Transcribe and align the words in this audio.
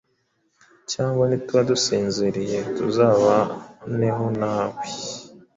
cyangwa 0.91 1.23
nituba 1.27 1.61
dusinziriye, 1.71 2.57
tuzabaneho 2.77 4.25
na 4.39 4.53
we.” 4.71 4.83